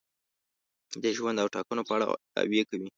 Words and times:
د 1.03 1.05
ژوند 1.17 1.37
او 1.41 1.47
ټاکنو 1.55 1.81
په 1.87 1.93
اړه 1.95 2.05
دعوې 2.35 2.61
کوي. 2.69 2.87